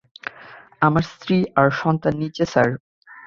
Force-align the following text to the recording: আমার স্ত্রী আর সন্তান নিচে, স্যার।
আমার 0.81 1.03
স্ত্রী 1.03 1.37
আর 1.55 1.67
সন্তান 1.81 2.13
নিচে, 2.17 2.43
স্যার। 2.45 2.69